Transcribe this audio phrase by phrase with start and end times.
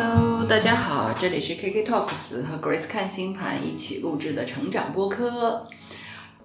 [0.00, 5.66] Hello，大家好，这里是 KK Talks 和 Grace 看星盘一起录制的成长播客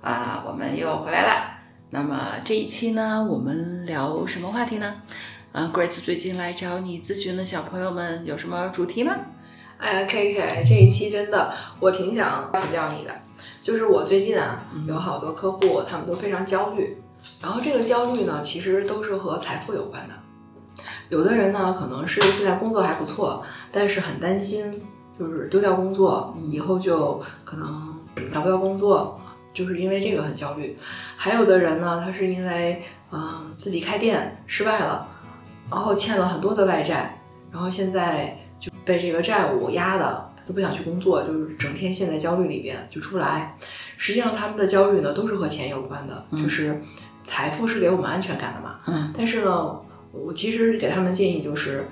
[0.01, 1.59] 啊，我们又回来了。
[1.91, 4.95] 那么这一期呢，我们聊什么话题呢？
[5.51, 9.15] 啊，Grace 最近来找你咨询的小朋友们有什么主题吗？
[9.77, 13.13] 哎呀，K K，这一期真的我挺想请教你的，
[13.61, 16.97] 就是我最近啊有好多客户，他们都非常焦虑，
[17.39, 20.22] 然后这个焦虑呢，其实都是和财富有关的。
[21.13, 24.81] 有的人呢，可能是现在工作还不错，但是很担心，
[25.19, 27.95] 就是丢掉工作以后就可能
[28.31, 29.21] 找不到工作，
[29.53, 30.75] 就是因为这个很焦虑。
[31.15, 32.81] 还有的人呢，他是因为
[33.11, 35.07] 嗯自己开店失败了，
[35.69, 43.55] 然后欠了很多的外债，然后现在就被这个债务压的，他都不想去工作，就是整天陷在焦虑里边就出不来。
[43.97, 46.81] 实际上他们的焦虑呢，都是和钱有关的，就是
[47.23, 48.79] 财富是给我们安全感的嘛。
[48.87, 49.79] 嗯但是呢，
[50.13, 51.85] 我其实给他们建议就是，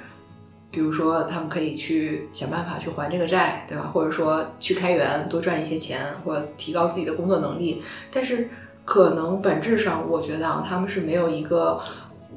[0.69, 3.89] 比如说他们可以去想办法去还这个债，对吧？
[3.91, 7.81] 或者说去开源多赚一些钱，或者提高自己的工作能力。
[8.13, 8.47] 但是
[8.85, 11.81] 可能本质上，我觉得啊，他们是没有一个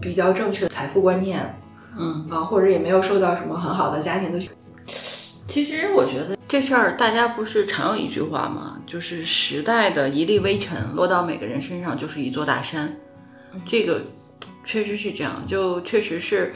[0.01, 1.39] 比较正确的财富观念
[1.97, 4.41] 嗯，啊，或者也没有受到什么很好的家庭的
[5.47, 8.81] 其实我觉得这事儿大家不是常有一句话吗？
[8.87, 12.97] 就是时代的一粒微尘落到每个人身上就是一座大山，
[13.67, 14.03] 这个
[14.65, 16.55] 确实是这样，就确实是，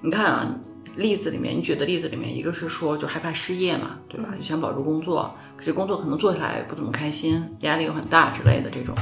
[0.00, 0.54] 你看啊，
[0.96, 4.30] 例子里面你举的例子里面，一个是说就害怕失业嘛，对吧？
[4.36, 8.96] 就想保住工作，可是工作可能做起来不怎么开心，压力又很大之类的这种。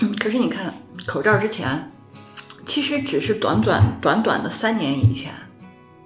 [0.00, 0.72] 嗯， 可是你看
[1.06, 1.90] 口罩之前，
[2.64, 5.32] 其实只是短短短短的三年以前，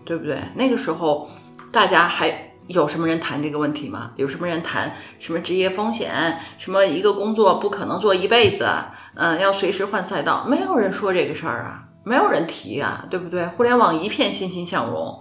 [0.04, 0.40] 对不对？
[0.54, 1.28] 那个时候
[1.72, 4.12] 大家还有什么人谈这个问题吗？
[4.14, 6.38] 有什么人谈什么职业风险？
[6.56, 8.68] 什么一个工作不可能做一辈子？
[9.14, 10.44] 嗯、要随时换赛道？
[10.46, 13.44] 没有人说这个事儿啊，没有人提啊，对不对？
[13.46, 15.20] 互联网一片欣欣向荣。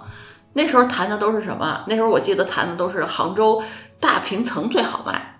[0.53, 1.83] 那时候谈的都是什么？
[1.87, 3.63] 那时候我记得谈的都是杭州
[3.99, 5.39] 大平层最好卖，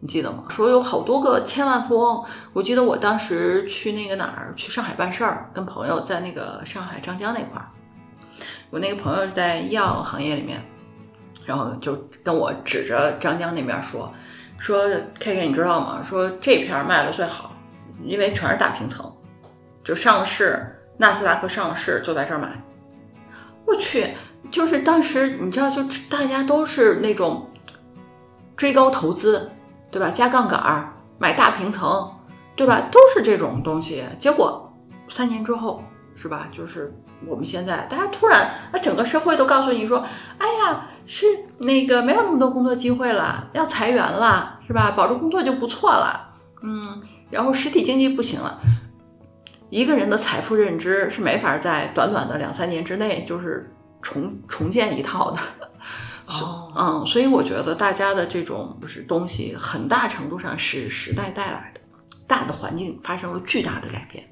[0.00, 0.44] 你记得吗？
[0.48, 2.24] 说有好多个千万富翁。
[2.54, 7.68] 我记得我当时去那个哪儿，去上海办事儿，跟朋友在那个上海张江那块儿。
[8.70, 10.64] 我那个朋友在医药行业里面，
[11.44, 14.12] 然后就跟我指着张江那边说
[14.58, 14.88] 说
[15.18, 16.00] K K 你知道吗？
[16.02, 17.52] 说这片儿卖的最好，
[18.04, 19.12] 因为全是大平层，
[19.82, 20.64] 就上市
[20.96, 22.62] 纳斯达克上市就在这儿买。
[23.66, 24.14] 我去，
[24.50, 27.48] 就是当时你知道，就大家都是那种
[28.56, 29.50] 追高投资，
[29.90, 30.10] 对吧？
[30.10, 32.12] 加杠杆儿买大平层，
[32.54, 32.88] 对吧？
[32.90, 34.04] 都是这种东西。
[34.18, 34.72] 结果
[35.08, 35.82] 三年之后，
[36.14, 36.48] 是吧？
[36.52, 36.92] 就是
[37.26, 40.04] 我们现在大家突然那，整个社会都告诉你说，
[40.38, 41.26] 哎呀，是
[41.58, 44.92] 那个没有那么多工作机会了，要裁员了，是吧？
[44.96, 47.02] 保住工作就不错了，嗯。
[47.30, 48.60] 然后实体经济不行了。
[49.70, 55.38] 一个人的财富认知是没法在短短的两三年之内就是重重建一套的，
[56.26, 61.80] 哦嗯，所以我觉得大家的这种不是东西，很大程度上是时代带来的，
[62.26, 64.22] 大的环境发生了巨大的改变。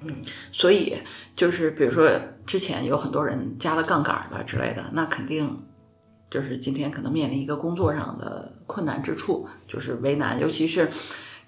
[0.00, 0.14] 嗯，
[0.52, 0.96] 所以
[1.34, 2.10] 就是比如说
[2.44, 5.62] 之前有很多人加了杠杆的之类的，那肯定
[6.30, 10.90] 就是今天可能面临一个工作上的困难之处，就是为难，尤其是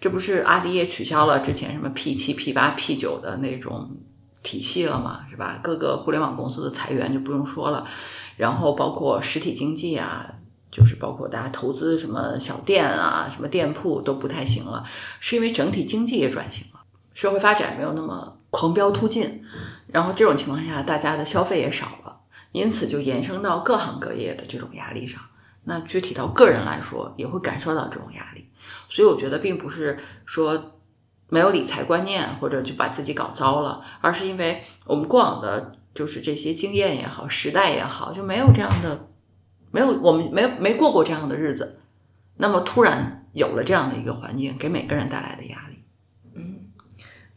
[0.00, 3.90] 这不是阿里也取消了之前什么 P 七、P 八、P 九的那种
[4.42, 5.58] 体系了嘛，是吧？
[5.62, 7.86] 各个互联网公司的裁员就不用说了，
[8.36, 10.26] 然后包括实体经济啊，
[10.70, 14.84] 就是包括大家投资什么小店啊、什么店铺都不太行了，
[15.18, 16.80] 是因为整体经济也转型了，
[17.12, 19.42] 社会发展没有那么狂飙突进，
[19.88, 22.20] 然后这种情况下，大家的消费也少了，
[22.52, 25.20] 因此就延伸到各行各业的这种压力上。
[25.64, 28.48] 那具体到个人来说，也会感受到这种压力。
[28.88, 30.78] 所以我觉得并不是说
[31.28, 39.08] 没有理财观念或者就把自己搞糟了，而是因为我们过往的就是这些经验也好，时代也好，就没有这样的，
[39.70, 41.80] 没有我们没没过过这样的日子，
[42.36, 45.67] 那么突然有了这样的一个环境，给每个人带来的压力。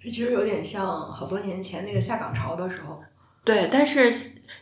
[0.01, 2.99] 嗯，这其实有点像好多年前那个下岗潮的时候。
[3.43, 4.13] 对，但是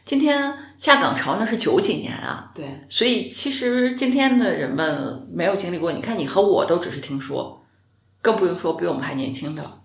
[0.05, 5.91] 今天下岗潮那是九几年啊，对，所以其实今天的人们没有经历过。
[5.91, 7.61] 你看，你和我都只是听说，
[8.21, 9.81] 更不用说比我们还年轻的了。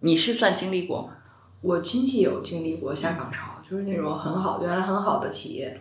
[0.00, 1.14] 你是算经历过吗？
[1.62, 5.80] 我亲戚有经历过下岗潮，就是那种很好、原来很好的企业，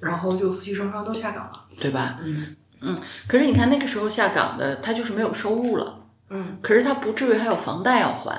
[0.00, 1.64] 然后就夫妻双双都下岗了。
[1.78, 2.18] 对吧？
[2.22, 2.96] 嗯嗯
[3.28, 8.36] 可是你看那个时候下岗的，他就是没有收入了，嗯，可是他不至于还有房贷要还，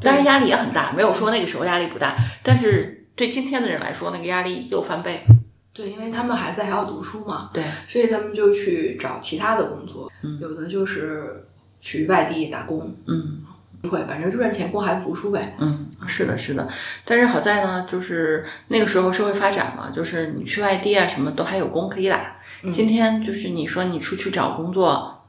[0.00, 5.24] 当然压力也很大，没有说那个时候压力不大，但是对今天的人来说，那个压力又翻倍。
[5.72, 11.46] 对，因为他们孩子还要读书嘛，对，所以他们就去找其他的工作，嗯有的就是
[11.80, 12.94] 去外地打工。
[13.06, 13.42] 嗯
[13.90, 15.56] 会，反正赚钱供孩子读书呗。
[15.58, 16.68] 嗯，是的，是的。
[17.04, 22.36] 但是好在呢，就是那个时候社会发展嘛，就是你去外地啊，什么都还有工可以打。
[22.72, 25.21] 今天就是你说你出去找工作，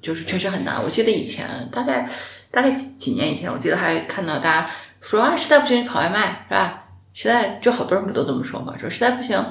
[0.00, 0.82] 就是确实很难。
[0.82, 2.08] 我记得以前大概
[2.50, 4.70] 大概几年以前，我记得还看到大家
[5.00, 6.84] 说啊，实在不行跑外卖是吧？
[7.12, 9.44] 实在就好多人不都这么说嘛，说实在不行，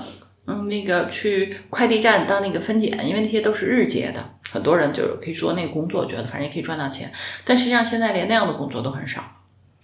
[0.48, 7.12] 嗯，那个去快递站当那个分拣，因为那些都是日结的，很多人就是可以做那个工作，觉得反正也可以赚到钱。
[7.44, 9.24] 但实际上现在连那样的工作都很少，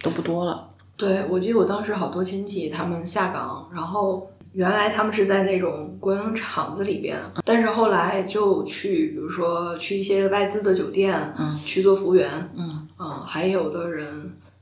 [0.02, 0.70] 都不多了。
[0.98, 12.88] 对，我记得我当时好多亲戚他们下岗，然后原来他们是在那种国营厂子里边，但是后来就去，比如说去一些外资的酒店，嗯，去做服务员，嗯。
[12.98, 14.08] 嗯，还有的人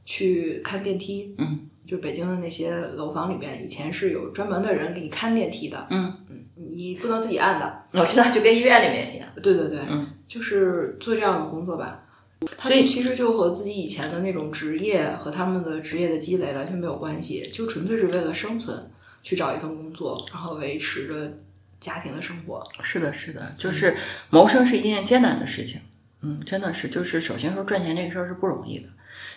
[0.03, 1.59] 去看电梯，嗯。
[1.85, 9.27] 就北京的那些楼房里边，以前是有专门的人给你看电梯的，嗯，嗯，你不能自己按的，我知道，就跟医院里面一样。
[9.43, 12.05] 对对对，嗯，就是做这样的工作吧。
[12.57, 18.75] 他所以们其实就和自己以前的那种职业和他们的职业的积累完全没有关系，就纯粹是为了生存
[19.23, 21.39] 去找一份工作，然后维持着
[21.79, 22.63] 家庭的生活。
[22.83, 23.97] 是的，是的，就是
[24.29, 25.81] 谋生是一件艰难的事情。
[26.21, 28.87] 嗯，真的是，就是首先说赚钱这个事儿是不容易的。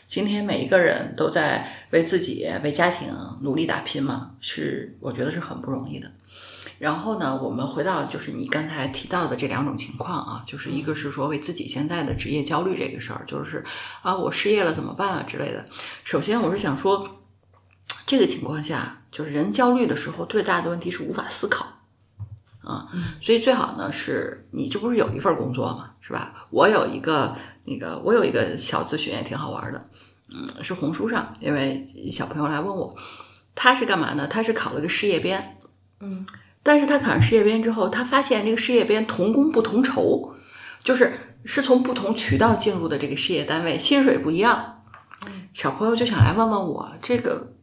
[0.06, 3.08] 今天每一个人都在为自己、为家庭
[3.40, 6.10] 努力打拼嘛，是我觉得是很不容易的。
[6.78, 13.64] 然后呢，我们回到就是你刚才提到的这两种情况啊，就是一个是说为自己现在的职业焦虑这个事儿，就是
[14.02, 15.66] 啊我失业了怎么办啊之类的。
[16.04, 17.22] 首先我是想说，
[18.06, 21.64] 这个情况下，就是人焦虑的时候，最大的问题是无法思考。
[22.62, 22.86] 啊，
[23.22, 26.34] 所以最好呢是你这不是有一份工作嘛，是吧？
[26.50, 27.34] 我有一个
[27.64, 29.88] 那个，我有一个小咨询也挺好玩的，
[30.28, 32.94] 嗯，是红书上，因为小朋友来问我，
[33.54, 34.26] 他是干嘛呢？
[34.26, 35.58] 他是考了个事业编，
[36.00, 36.26] 嗯，
[36.62, 40.34] 但是他考上事业编之后，他发现这个事业编同工不同酬，
[40.84, 44.82] 就是是从不同渠道进入的这个事业单位，薪水不一样。
[45.54, 47.54] 小朋友就想来问问我，这个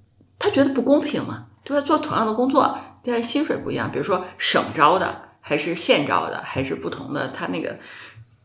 [0.44, 1.82] 他觉得不公平嘛，对吧？
[1.86, 7.80] 做同样的工作，但是薪水不一样，比如说省招的还是县招的，还是不同的，他那个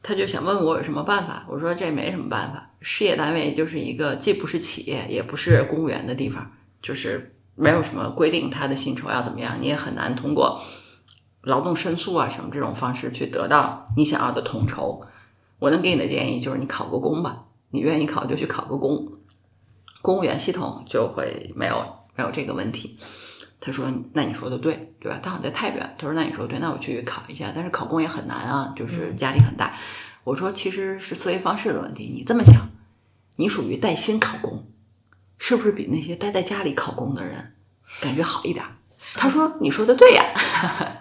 [0.00, 1.44] 他就想问我有什么办法。
[1.48, 6.48] 我说这没什么办法，事业单位就是一个既不是企业也不是公务员的地方，
[6.80, 10.62] 就是没有什么规定他的薪酬要怎么样，你也很难通过
[11.42, 15.02] 劳动申诉啊什么这种方式去得到你想要的统筹。
[15.58, 19.17] 我能给你的建议就是你考个公吧，你愿意考就去考个公，
[20.02, 21.84] 公务员系统就会没有
[22.16, 22.98] 没有这个问题。
[23.60, 25.18] 他说：“那你说的对，对吧？
[25.20, 25.96] 他好像在太原。
[25.98, 27.50] 他说：那你说对，那我去考一下。
[27.52, 29.76] 但是考公也很难啊，就是压力很大。
[30.22, 32.12] 我说其实是思维方式的问题。
[32.14, 32.54] 你这么想，
[33.34, 34.70] 你属于带薪考公，
[35.38, 37.54] 是不是比那些待在家里考公的人
[38.00, 38.64] 感觉好一点？
[39.14, 40.24] 他说：你说的对呀，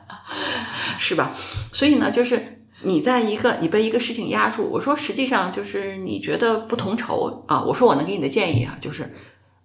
[0.98, 1.36] 是吧？
[1.72, 4.68] 所以呢，就是你在一个你被一个事情压住。
[4.70, 7.62] 我说实际上就是你觉得不同酬啊。
[7.62, 9.14] 我说我能给你的建议啊，就是。”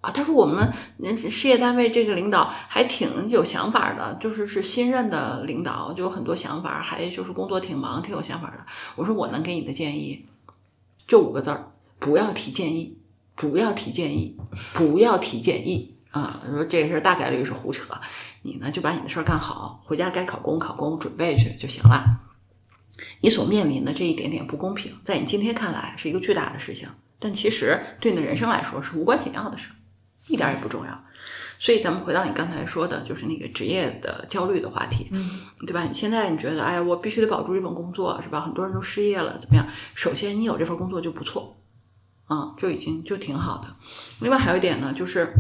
[0.02, 0.68] 啊，他说我们
[0.98, 8.66] 人事业单位这个领导还挺有想法的，就是是新任的领导，就有很多想法，还就是工作挺忙，挺有想法的。
[8.96, 10.26] 我说我能给你的建议，
[11.06, 11.70] 就五个字儿：
[12.00, 12.98] 不要提建议，
[13.36, 14.36] 不要提建议，
[14.74, 16.42] 不要提建议啊！
[16.50, 17.94] 说这个事儿大概率是胡扯，
[18.42, 22.21] 你呢就把你的事儿干好，回家该考公考公，准备去就行了。
[23.20, 29.70] 你所面临的这一点点不公平，在你今天看来是一个巨大的事情，但其实对你的人生来说是无关紧要的事。
[30.28, 31.04] 一点也不重要，
[31.58, 35.82] 所以咱们回到你刚才说的，就是那个职业的焦虑的话题，嗯，对吧？
[35.82, 38.40] 你现在你觉得，哎呀，我必须得保住这份工作，是吧？
[38.40, 39.66] 很多人都失业了，怎么样？
[39.96, 41.56] 首先，你有这份工作就不错，
[42.26, 43.74] 啊、就已经就挺好的。
[44.20, 45.34] 另外还有一点呢，就是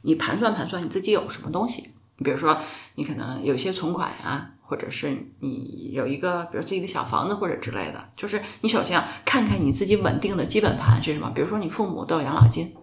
[0.00, 1.90] 你盘算盘算你自己有什么东西，
[2.24, 2.58] 比如说
[2.94, 11.30] 你可能有一些存款呀、或者是你有一个，比如自己的小房子或者之类的，就是你首先要看看你自己稳定的基本盘是什么。
[11.34, 12.74] 比如说你父母都有养老金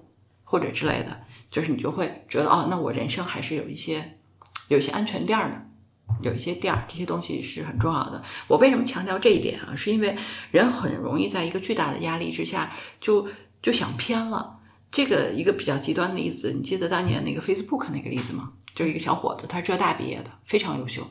[0.44, 1.20] 或者之类的，
[1.50, 4.20] 就是你就会觉得哦，那我人生还是有一些
[4.68, 8.22] 有一些安全垫儿的，有一些垫儿，这些东西是很重要的。
[8.48, 9.74] 我为什么强调这一点啊？
[9.76, 10.16] 是因为
[10.52, 13.28] 人很容易在一个巨大的压力之下就
[13.64, 14.60] 就想偏了。
[14.92, 18.52] 这个一个比较极端的例子，你记得当年那个 Facebook 那个例子吗？
[18.76, 21.02] 就是一个小伙子，他是浙大毕业的，非常优秀。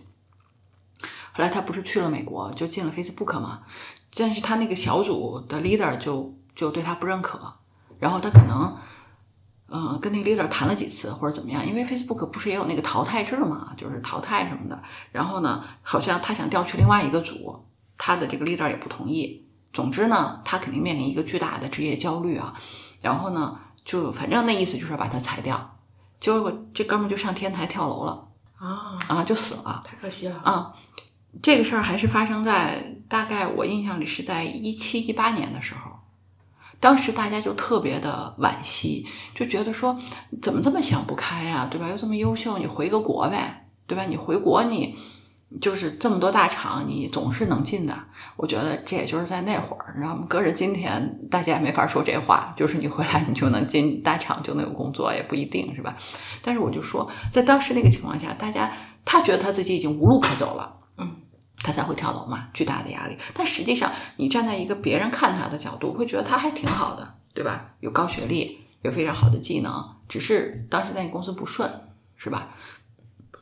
[1.39, 3.61] 后来他不是去了美国，就进了 Facebook 嘛，
[4.17, 7.39] 但是他那个小组的 leader 就就对他不认可，
[8.01, 8.77] 然后他可能，
[9.69, 14.83] 嗯、跟那个 leader 谈了几次或者怎么样，因为 Facebook 不是也有那个淘汰制嘛，就是淘汰什么的。
[15.13, 17.65] 然后呢，好像他想调去另外一个组，
[17.97, 19.47] 他的这个 leader 也不同意。
[19.73, 22.53] 总之呢，他肯定面临一个巨大的职业焦虑啊。
[23.01, 25.79] 然后呢，就反正那意思就是要把他裁掉。
[26.19, 28.27] 结果这哥们就上天台跳楼了
[28.57, 29.85] 啊，啊，就死了。
[29.85, 30.37] 太可惜了。
[30.43, 30.75] 啊，
[31.43, 35.93] 这个事儿还是发生在大概我印象里是在一七一八年的时候。
[36.81, 39.05] 当时大家就特别的惋惜，
[39.35, 39.99] 就觉得说
[40.41, 41.89] 怎么这么想不开呀、对吧？
[41.89, 44.05] 又这么优秀，你回个国呗，对吧？
[44.05, 44.97] 你回国你
[45.61, 47.99] 就是这么多大厂，你总是能进的。
[48.37, 55.97] 我觉得这也就是在那会儿，然后搁着今天，大家也没法说这话，就是你回来你就能进大厂就能有工作，也不一定是吧？
[56.43, 58.71] 但是我就说，在当时那个情况下，大家
[59.05, 60.77] 他觉得他自己已经无路可走了，
[61.63, 63.17] 他才会跳楼嘛，巨大的压力。
[63.35, 67.75] 但实际上，你站在一个别人看他的角度，会觉得他还挺好的，对吧？
[67.81, 69.73] 有高学历，有非常好的技能，
[70.09, 71.71] 只是当时在你公司不顺，
[72.17, 72.55] 是吧？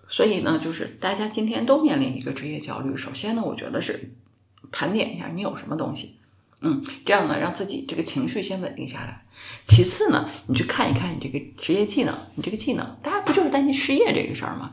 [0.08, 2.96] 所以呢，就是大家今天都面临一个职业焦虑。
[2.96, 4.14] 首先呢，我觉得是
[4.70, 6.16] 盘点一下你有什么东西，
[6.60, 9.24] 嗯，这样呢，让自己这个情绪先稳定下来。
[9.64, 14.72] 其次呢，你去看一看你这个职业技能，你这个技能，大家不就是担心失业这个事儿吗？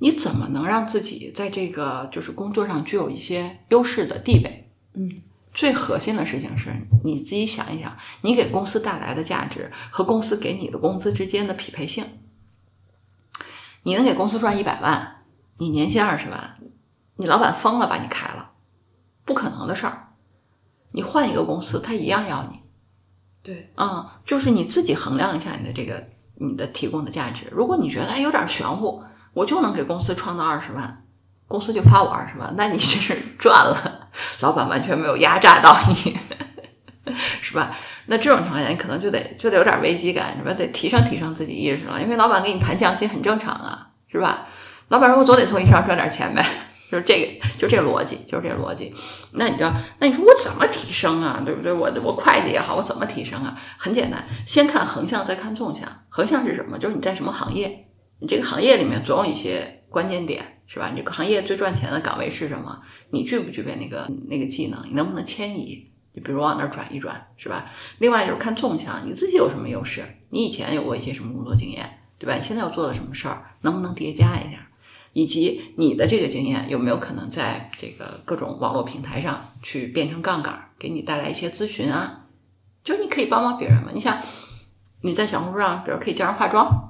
[0.00, 4.70] 你怎么能让自己在这个就是工作上具有一些优势的地位？
[4.94, 6.70] 嗯，最核心的事情是
[7.04, 12.04] 你自己想一想，你给公司带来的价值和公司给你的工资之间的匹配性。
[13.82, 15.22] 你能给公司赚一百万，
[15.58, 16.58] 你年薪二十万，
[17.16, 18.52] 你老板疯了把你开了，
[19.24, 20.14] 不可能的事儿。
[20.92, 22.60] 你换一个公司，他一样要你。
[23.42, 27.46] 对，嗯，就是你自己衡量一下你的这个你的提供的价值。
[27.52, 29.02] 如果你觉得哎有点玄乎，
[29.32, 31.04] 我就能给公司创造二十万，
[31.46, 34.08] 公司就发我二十万，那你这是 赚了，
[34.40, 36.16] 老板完全没有压榨到你，
[37.40, 37.70] 是吧？
[38.06, 40.52] 那这种情况下，你可能就得就得有点危机感，是吧？
[40.52, 44.46] 得提升提升自己意识了，因为老板给你谈降薪很正常啊，是吧？
[44.88, 46.44] 老板说我总得从你身上赚点钱呗。
[46.90, 48.92] 就是这个，就这逻辑，就是这逻辑。
[49.34, 51.40] 那你知道，那你说我怎么提升啊？
[51.46, 51.72] 对不对？
[51.72, 53.56] 我我会计也好，我怎么提升啊？
[53.78, 55.88] 很简单，先看横向，再看纵向。
[56.08, 56.76] 横向是什么？
[56.76, 57.89] 就是你在什么行业，
[58.20, 60.90] 你这个行业里面总有一些关键点，是吧？
[60.90, 62.80] 你这个行业最赚钱的岗位是什么？
[63.10, 64.80] 你具不具备那个那个技能？
[64.86, 65.90] 你能不能迁移？
[66.12, 67.70] 你比如往那儿转一转，是吧？
[67.98, 70.04] 另外就是看纵向，你自己有什么优势？
[70.28, 72.34] 你以前有过一些什么工作经验，对吧？
[72.34, 74.68] 你现在要做的什么事儿，能不能叠加一下？
[75.12, 82.26] 以及你的这个经验有没有可能在这个各种网络平台上去变成杠杆，给你带来一些咨询啊？
[82.84, 83.90] 就是你可以帮帮别人嘛。
[83.92, 84.18] 你想
[85.00, 86.89] 你在小红书上，比如可以教人化妆，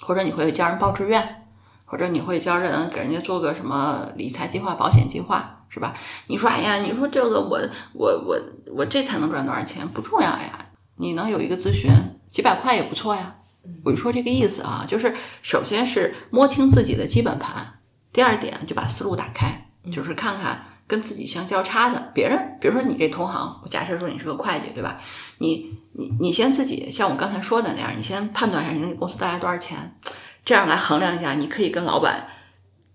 [0.00, 1.46] 或者你会教人报志愿，
[1.84, 5.94] 或者你会教人给人家做个什么理财计划、保险计划，是吧？
[6.26, 7.60] 你说哎呀，你说这个我
[7.92, 8.38] 我我
[8.74, 9.86] 我这才能赚多少钱？
[9.88, 11.90] 不重要呀，你能有一个咨询
[12.28, 13.36] 几百块也不错呀。
[13.82, 17.66] 我就说这个意思啊，就是首先是摸清自己的基本盘，
[18.12, 24.98] 第二点就把思路打开，就是看看跟自己相交叉的别人，比如说你这同行，我假设说你是个会计，对吧？
[25.38, 29.96] 你你你先自己像我刚才说的那样，你先判断一下你能给公司带来多少钱，
[30.44, 32.26] 这样来衡量一下，你可以跟老板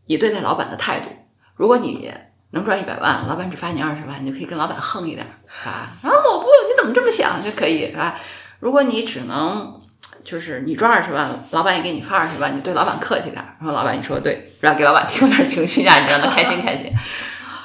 [0.06, 1.10] 你对待老板的态度。
[1.56, 2.12] 如果你
[2.52, 5.92] 能赚一百万，老板只发你二十万，你就可以跟老板横一点，是吧？
[6.02, 8.16] 然后我不，你怎么这么想就可以，是吧？
[8.60, 9.80] 如果你只能
[10.24, 16.92] 就是你赚二十万，老板也给你发二十万，你对老板客气点，然后老板你说对，然后给老板提供点情绪价值，让他开心开心。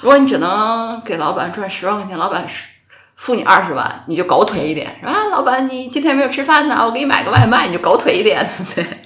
[0.05, 2.69] 如果你只能给老板赚十万块钱，老板是
[3.17, 5.15] 付你二十万，你就狗腿一点，是吧？
[5.31, 9.03] 老板你今天没有吃饭呢，我给你买个外卖，你就狗腿一点，对 不对？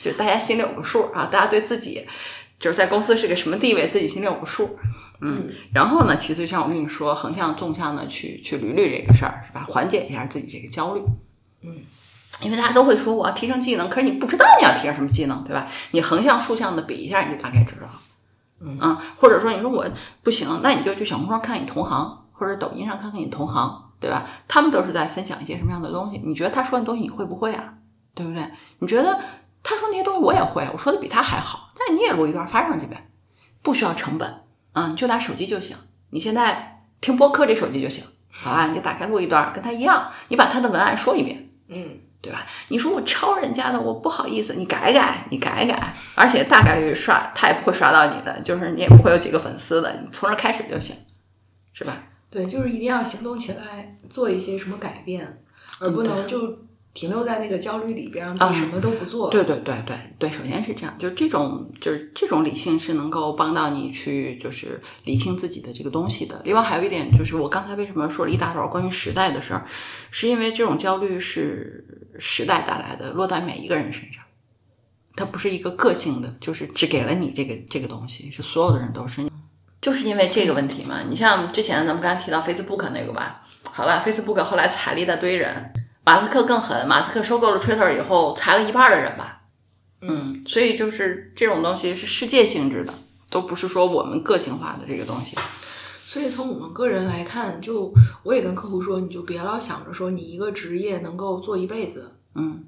[0.00, 2.04] 就是大家心里有个数啊，大家对自己
[2.58, 4.76] 就是在公司是个什么地位，自己心里有个数。
[5.20, 9.64] 嗯，然后呢，其次就像我跟你说，横向、纵向的去去捋捋这个事儿，是吧？
[9.68, 11.02] 缓解一下自己这个焦虑。
[11.62, 11.76] 嗯。
[12.40, 15.68] 因为大家都会说我要提升技能，可是你不知道你要提升什么技能，对吧？
[15.92, 17.86] 你横向、竖向的比一下，你就大概知道
[18.80, 19.84] 啊，或者说你说我
[20.22, 24.24] 不行，那你就去小红书上看你同行，或者抖音上看看你同行，对吧？
[24.48, 26.20] 他们都是在分享一些什么样的东西？
[26.24, 27.74] 你觉得他说的东西你会不会啊？
[28.14, 28.50] 对不对？
[28.78, 29.18] 你觉得
[29.62, 33.08] 他说那些东西我也会，我说的比他还好，但是你也录一段发上去呗，
[33.62, 34.42] 不需要成本
[34.72, 35.76] 啊，你就拿手机就行。
[36.10, 38.68] 你现在听播客这手机就行，好吧？
[38.68, 41.50] 你就打开录一段，跟他一样，你把他的文案说一遍。
[41.68, 42.46] 嗯，对吧？
[42.68, 50.94] 你说我抄人家的，我不好意思，你改改，你改改，而且大概率刷他也不会刷到你的，就是你也不会有几个粉丝的，你从这开始就行，
[51.72, 52.04] 是吧？
[52.30, 55.42] 对，就是一定要行动起来，做一些什么改变，
[55.80, 56.58] 而不能就
[56.94, 59.30] 停留在那个焦虑里边，让自己什么都不做。
[59.30, 66.40] 对对对对对，首先是这样，就是这种就是这种理性是能够帮到你去就是理清自己的这个东西的。
[66.44, 69.66] 另外还有一点就是，我刚才为什么说了一大段关于时代的事儿，
[70.10, 71.84] 是因为这种焦虑是
[72.18, 74.22] 时代带来的，落在每一个人身上。
[75.14, 79.26] 它不是一个个性的，就是只给了你这个这个东西，是所有的人都是。
[79.80, 85.72] 就是因为这个问题嘛，你像之前咱们刚才提到 Facebook 那个吧，好了，Facebook 后来裁了一大堆人，
[86.04, 89.42] 马斯克更狠，马斯克收购了 Twitter 以后裁了一半的人吧，
[90.00, 92.92] 嗯，所以就是这种东西是世界性质的，
[93.30, 95.36] 都不是说我们个性化的这个东西，
[96.04, 97.94] 所以从我们个人来看，就
[98.24, 102.16] 我也跟客户说，你就别老想着说你一个职业能够做一辈子。
[102.34, 102.64] 嗯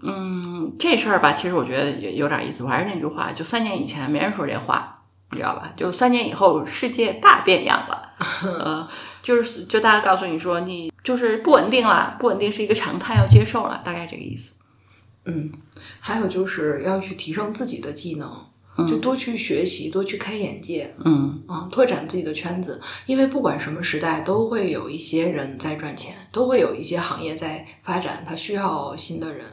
[0.00, 2.62] 嗯，这事儿吧，其实我觉得也有点意思。
[2.62, 5.02] 我还是那句话，就三年以前没人说这话，
[5.32, 5.72] 你知道吧？
[5.76, 8.12] 就三年以后，世界大变样了。
[8.42, 8.88] 呃，
[9.28, 14.54] 就是就大家告诉你说，你就是不稳定了，不稳定是一个常态，要接受了，大概这个意思。
[15.26, 15.52] 嗯，
[16.00, 18.26] 还有就是要去提升自己的技能，
[18.88, 22.80] 就多去学习，多去开眼界，嗯啊，拓展自己的圈子。
[23.04, 29.44] 因为不管什么时代，都会有一些人在赚钱，都会有一些行业在发展，它需要新的人。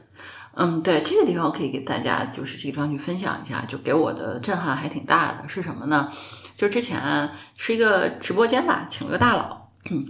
[0.53, 6.09] 嗯，对这个地方我可以给大家就是这个地方去分享一下，就给我的震撼还挺大的，是什么呢？
[6.55, 10.05] 就之前是一个直播间吧，请了个大佬，嗯，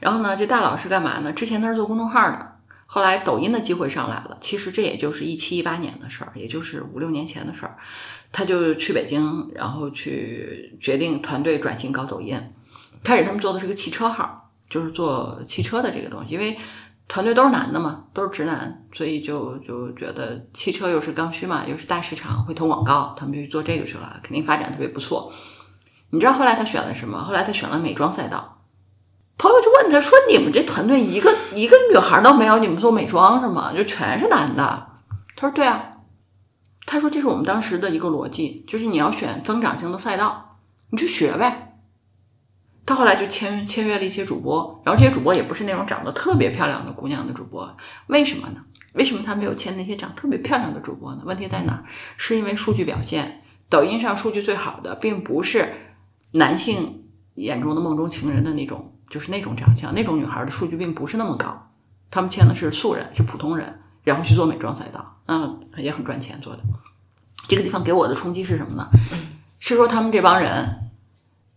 [0.00, 1.32] 然后呢，这大佬是干嘛呢？
[1.32, 2.56] 之前他是做公众号的，
[2.86, 7.76] 后来抖音的机会上来了，其实这也就是一七一八年的事儿，也就是五六年前的事儿，
[8.32, 12.36] 他就去北京，然后去决定团队转型搞抖音。
[13.04, 16.58] 开始他们做的是个汽车号，就是做汽车的这个东西，因为
[17.06, 25.32] 团队都是男的嘛，都是直男，所以就就觉得汽车又是刚需嘛，又是大市场，会投广告，他们就去做这个去了，肯定发展特别不错。
[26.10, 27.22] 你知道后来他选了什么？
[27.22, 28.56] 后来他选了美妆赛道。
[29.40, 33.72] 朋友就问他说：“你们这团队一个一个女孩都没有，你们做美妆是吗？
[33.74, 34.86] 就全是男的？”
[35.34, 35.92] 他说：“对啊。”
[36.84, 40.58] 他说：“这是我们当时的一个逻辑，就是你要选增长型的赛道，
[40.90, 41.78] 你去学呗。”
[42.84, 47.74] 他后来就签签约了一些主播，然后这些主播也不是那种长得特别漂亮的姑娘的主播，
[48.08, 48.60] 为什么呢？
[48.92, 51.22] 为什么他没有签那些长特别漂亮的主播呢？
[51.24, 51.84] 问题在哪儿？
[52.18, 55.72] 是因为数据表现，抖音上数据最好的并不是
[56.32, 57.04] 男性
[57.36, 61.66] 眼中的梦中情人的那种，就是那种长相，那种女孩的数据并不是那么高。
[62.10, 66.62] 他们签的是素人，是普通人，然后去做美妆赛道，嗯，也很赚钱做的。
[67.48, 68.88] 这个地方给我的冲击是什么呢？
[69.58, 70.90] 是说他们这帮人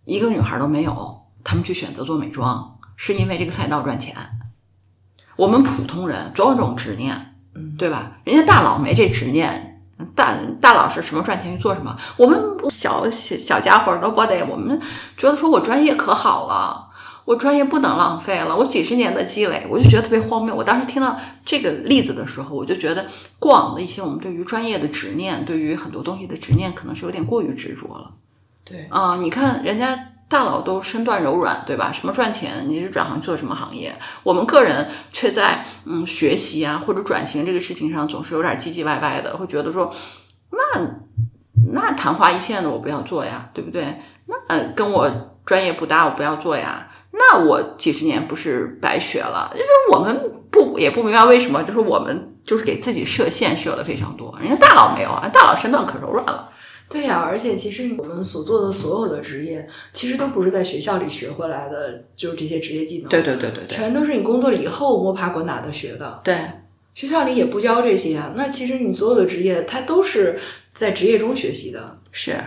[0.03, 4.15] 一个女孩都没有，他们去选择做美妆，是因为这个赛道赚钱。
[5.35, 8.17] 我们普通人总有这种执念，嗯对吧？
[8.23, 11.97] 人家大佬没这执念，大大佬是什么赚钱去做什么。
[12.17, 12.39] 我们
[12.69, 14.79] 小小小家伙都不得，我们
[15.17, 16.82] 觉得说我专业可好了，
[17.25, 20.53] 我专业不能浪费了，我几十年的积累，我就觉得特别荒谬。
[20.53, 23.05] 我当时听到这个例子的时候，我就觉得
[23.39, 28.11] 过往的一些我们对于专业的执念，对于很多东西的执念，可能是有点过于执着了。
[28.65, 31.91] 对，啊、你看人家大佬都身段柔软，对吧？
[31.91, 33.95] 什么赚钱，你就转行做什么行业。
[34.23, 39.93] 我们个人却在嗯学习啊或者转型这个事情上总是有点唧唧歪歪的，会觉得说，
[40.51, 40.81] 那
[41.71, 44.01] 那昙花一现的我不要做呀，对不对？
[44.25, 45.09] 那跟我
[45.45, 46.87] 专业不搭，我不要做呀。
[47.13, 49.49] 那我几十年不是白学了？
[49.53, 56.49] 就是我们不也不明白为什么，就是我们就是给自己设限设的非常多，人家大佬没有啊，大佬身段可柔软了。
[56.89, 66.21] 对呀、而且其实我们所做的所有的职业，其实都不是在学校里学回来的，就是这些职业技能，对对对对对全都是你工作了以后摸爬滚打的学的。
[66.23, 66.35] 对。
[66.95, 70.39] 学校里也不教这些啊，那其实你所有的职业，它都是
[70.71, 71.97] 在职业中学习的。
[72.11, 72.39] 是，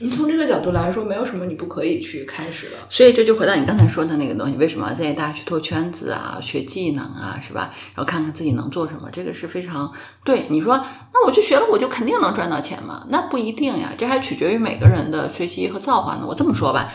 [0.00, 2.76] 你从这个角度来说，没有什么你不可以去开始的。
[2.88, 7.74] 所以这就回到你刚才说的那个东西，为什么建议大家去拓圈子啊、学技能啊，是吧？
[7.94, 9.92] 然后看看自己能做什么，这个是非常
[10.24, 10.46] 对。
[10.48, 10.76] 你说，
[11.12, 13.06] 那我去学了，我就肯定能赚到钱吗？
[13.08, 16.26] 那不一定呀，这还取决于每个人的学习和造化呢。
[16.26, 16.92] 我这么说吧，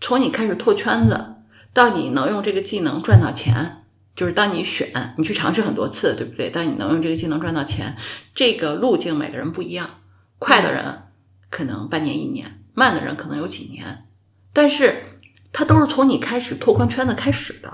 [0.00, 1.36] 从你开始拓圈子，
[1.72, 3.78] 到你能用这个技能赚到钱。
[4.14, 6.50] 就是当你选，你去尝试很多次，对不对？
[6.50, 7.96] 当你能用这个技能赚到钱，
[8.34, 9.88] 这个路径每个人不一样。
[10.38, 11.04] 快的人
[11.52, 14.06] 可能半年一年，慢的人可能有几年，
[14.54, 15.04] 但是
[15.52, 17.70] 它都是从你开始拓宽圈子开始的。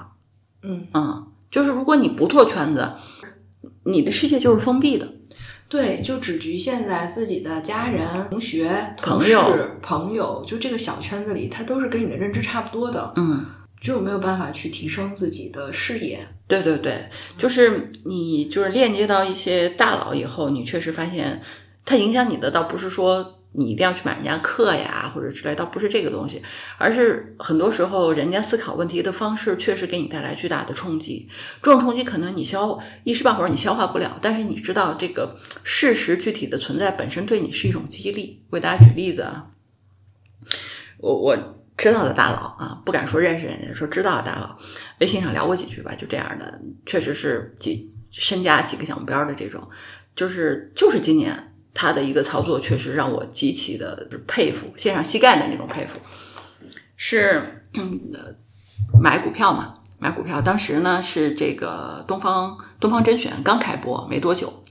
[0.64, 2.90] 嗯，嗯，就是如果你不拓圈子，
[3.84, 5.08] 你的世界就是封闭的。
[5.68, 13.12] 对，就只局限在自己的家人、同学、同朋友事、朋友，就这个小圈子里，他都是跟你的认知差不多的。
[13.14, 13.46] 嗯，
[13.80, 16.26] 就没有办法去提升自己的视野。
[16.48, 21.40] 对对对，就是你就是链接到一些大佬以后，你确实发现
[21.84, 26.42] 他影响你的倒不是说你一定要去买人家课呀或者之类，倒不是这个东西，
[26.76, 31.28] 而是很多时候人家思考问题的方式确实给你带来巨大的冲击。
[31.62, 38.44] 这种冲击可能你消一时半会儿你消化不了，但是你知道这个事实具体的存在本身对你是一种激励。
[38.50, 39.50] 我给大家举例子啊，
[40.98, 41.36] 我我
[41.76, 44.58] 知道的大佬啊，不敢说认识人家，说知道的大佬，
[45.00, 49.68] 微信上聊过几句吧，就这样的，确实是几身家几个小目标的这种，
[50.14, 56.00] 就是就是今年他的一个操作，确实让我极其的佩服，献上膝盖的那种佩服，
[56.96, 58.36] 是嗯
[59.00, 64.64] 买股票嘛，买股票，当时呢是这个东方东方甄选刚开播没多久，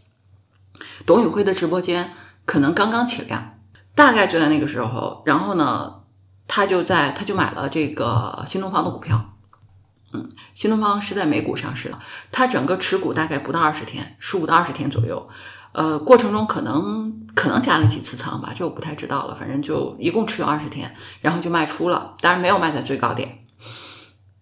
[1.05, 2.11] 董宇辉的直播间
[2.43, 3.57] 可能刚刚起量，
[3.95, 5.93] 大概就在那个时候，然后呢。
[6.49, 9.33] 他就在他就买了这个新东方的股票。
[10.13, 11.99] 嗯，新东方是在美股上市的，
[12.31, 15.27] 他整个持股大概不到二十天，十五到二十天左右。
[15.77, 19.35] 呃，过程中可能可能加了几次仓吧，这我不太知道了。
[19.35, 23.45] 反正就一共持有二十天，然后就卖出了，当然没有卖在最高点。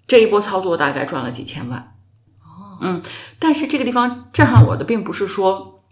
[0.07, 1.93] 这一波操作大概赚了几千万。
[2.39, 3.01] 哦，嗯，
[3.37, 5.83] 但是这个地方震撼我的，并不是说，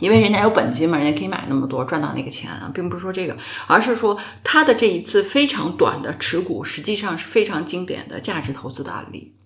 [0.00, 3.36] 因为人家有本金嘛，人家可以买那么多赚到那个钱啊，并不是说这个，
[3.68, 9.36] 而是说他的这一次非常短的持股，实际上是非常经典的价值投资的案例，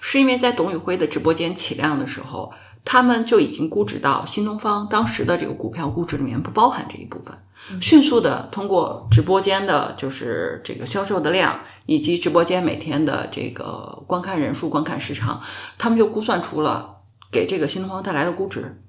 [0.00, 2.52] 是因为在董宇辉的直播间起量的时候，
[2.84, 7.36] 他们就已经估值到新东方当时的这个股票估值里面不包含这一部分，
[7.80, 11.60] 迅速的通过直播间的就是这个销售的量。
[11.84, 15.40] 以及直播间每天的这个观看人数、观看时长，
[15.76, 18.80] 他们就估算出了给这个新东方带来的估值。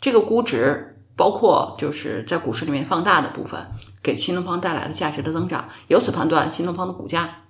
[0.00, 3.60] 这个估值包括就是在股市里面放大的部分，
[4.02, 5.68] 给新东方带来的价值的增长。
[5.88, 7.42] 由此判断，新东方的股价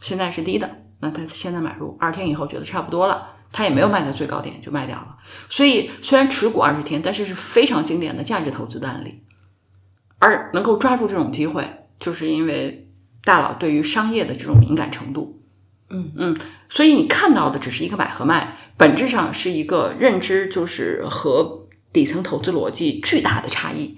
[0.00, 0.70] 现在是低的。
[1.00, 5.16] 那他现在买入，二十天以后觉得差不多了，他也没有卖在最高点就卖掉了。
[5.48, 9.22] 所以虽然持股二十天，但是是非常经典的价值投资的案例。
[10.18, 12.88] 而能够抓住这种机会，就是因为。
[13.24, 15.40] 大佬对于商业的这种敏感程度，
[15.90, 16.36] 嗯嗯，
[16.68, 23.96] 所以你看到的只是一个买和卖，本质上是一个认知，就是和底层投资逻辑巨大的差异。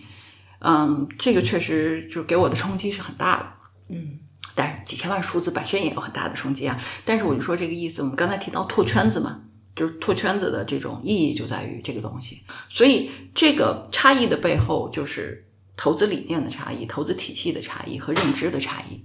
[0.59, 3.47] 嗯，这个确实就给我的冲击是很大的。
[3.89, 4.19] 嗯，
[4.55, 6.79] 但是几千万数字本身也有很大的冲击啊。
[7.05, 9.41] 但是我就说这个意思，我们刚才提到拓圈子嘛，
[9.75, 12.43] 就是拓圈子的这种意义就在于这个东西。
[12.69, 19.05] 所以这个差异的背后，就是投资理念的差异、投资体系的差异和认知的差异。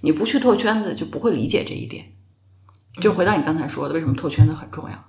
[0.00, 2.12] 你不去拓圈子，就不会理解这一点。
[3.00, 5.04] 就回到你刚才说的，为什么拓圈子很重要？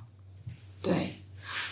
[0.82, 1.24] 对，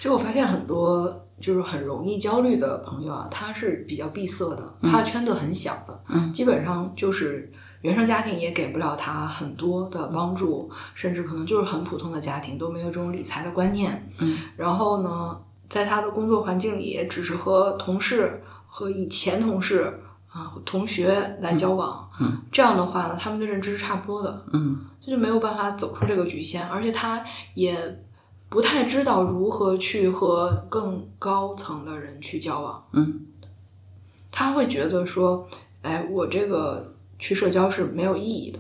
[0.02, 7.52] 就我发现很多就是很容易焦虑的朋友啊，他是比较闭塞的，他圈子很小的，嗯，基本上就是
[7.82, 20.02] 原生家庭也给不了他很多的帮助，甚至可能就是很普通的家庭都没有这种理财的观念，嗯，然后呢，在他的工作环境里，也只是和同事和以前同事。
[20.30, 28.04] 啊，同学来交往，嗯，这样的话呢，他们的认知是差不多的，嗯，他就没有办法走出这个局限，而且他也
[28.48, 33.26] 不太知道如何去和更高层的人去交往，嗯，
[34.30, 35.48] 他会觉得说，
[35.82, 38.60] 哎，我这个去社交是没有意义的。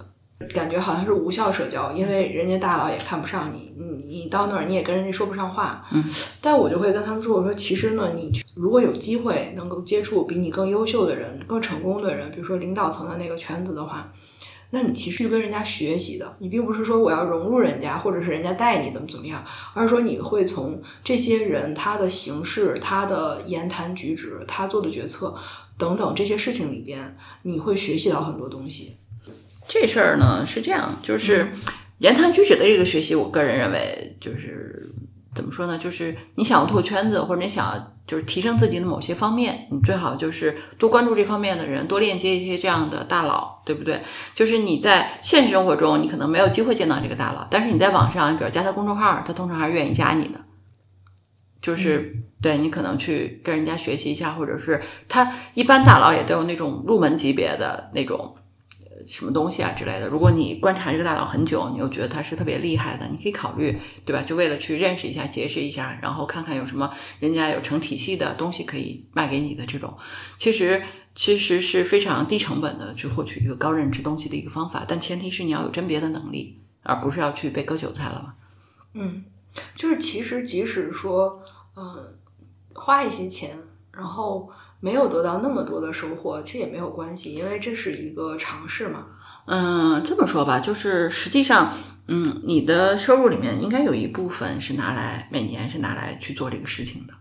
[0.53, 5.83] 感觉好像是无效社交，因为人家大佬也看不上你，你你到那儿你也跟人家说不上话。
[5.91, 6.03] 嗯，
[6.41, 14.13] 但我就会跟他们说，我说其实呢，你如果有机会能够接触比你更优秀的人、更成功的人，比如说领导层的那个圈子的话，
[14.69, 16.35] 那你其实去跟人家学习的。
[16.37, 19.43] 你并不是说我要融入人家，或者是人家带你怎么怎么样，
[19.73, 25.35] 而是说你会从这些人他的形式、他的言谈举止、他做的决策
[25.77, 28.97] 等等这些事情里边，你会学习到很多东西。
[29.67, 31.51] 这事儿呢是这样，就是
[31.99, 34.89] 言谈举止的这个学习，我个人认为就是
[35.35, 35.77] 怎么说呢？
[35.77, 44.01] 就是你想要拓圈子，或者你想要就是提升自己的某些方面，你最好就是多关注这方面的人，多链接一些这样的大佬，对不对？
[44.33, 50.39] 就是你在现实生活中，你可能没有机会见到这个大佬，但是你在网上，比如加他公众号，他通常还是愿意加你的。
[51.61, 58.36] 就是对你可能去跟人家学习一下，或者是他一般大佬也都有那种入门级别的那种。
[59.06, 60.08] 什么东西啊之类的？
[60.10, 64.21] 如果你观察这个大佬很久，你又觉得他是特别厉害的，你可以考虑，对吧？
[64.21, 69.95] 就为了去认识一下、结识一下，然后看看有什么人家有成体系的东西可以卖给你的这种，
[70.39, 74.84] 其实其实是非常低成本的去获取一个高认知东西的一个方法。
[74.86, 78.34] 但前提是你要有甄别的能力，而不是要去被割韭菜了嘛。
[78.93, 79.23] 嗯，
[79.76, 81.41] 就是其实即使说，
[81.78, 82.06] 嗯，
[82.77, 83.57] 花一些钱，
[83.91, 84.49] 然后。
[84.79, 89.07] 没有得到那么多的收获，其实也没有关系，因为这是一个尝试嘛。
[89.47, 91.73] 嗯，这么说吧，就是实际上，
[92.07, 97.13] 嗯，你的收入里面应该有一部分是拿来每年是拿来去做这个事情的。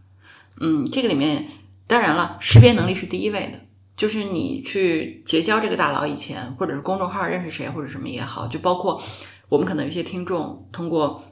[0.60, 1.46] 嗯，这个里面
[1.86, 3.58] 当然了，识别能力是第一位的，
[3.96, 9.00] 就是你去结交这个大佬以前，或者是公众号认识谁或者什么也好，就包括
[9.48, 11.24] 我们可能有些听众通过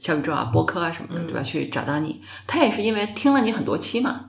[0.00, 1.42] 小宇宙啊、播客啊什么的，对吧？
[1.42, 4.26] 去找到你，他也是因为听了你很多期嘛。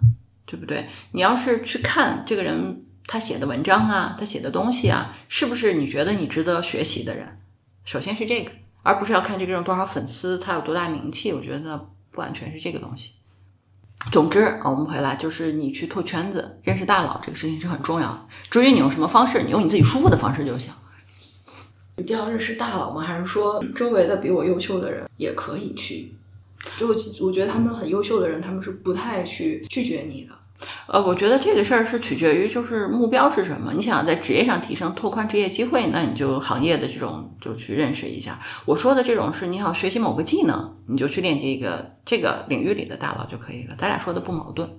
[0.52, 0.90] 对不对？
[1.12, 7.40] 你要是去看这个人他写的文章啊，他写的东西啊，是不是你觉得你值得学习的人？
[7.86, 8.50] 首先是这个，
[8.82, 11.32] 而不是要看这个人多少粉丝，他有多大名气。
[11.32, 11.78] 我觉得
[12.10, 13.14] 不完全是这个东西。
[14.12, 18.26] 总之啊，我们回来就是你去拓圈子、认识大佬，这个事情是很重要的。
[18.50, 20.74] 至于你用什么方式，你用你自己舒服的方式就行。
[22.00, 23.02] 一定要认识大佬吗？
[23.02, 26.14] 还是说周围的比我优秀的人也可以去？
[26.78, 30.34] 就我觉得他们很优秀的人，他们是不太去拒绝你的。
[30.88, 33.72] 呃，我觉得这个事儿是取决于就是目标是什么。
[33.74, 38.38] 你想在职业上提升、拓宽职业机会，那你就行业的这种就去认识一下。
[38.66, 43.76] 我说的这种是你想学习某个技能，你就去链接一个这个领域里的大佬就可以了。
[43.78, 44.70] 咱俩说的不矛盾。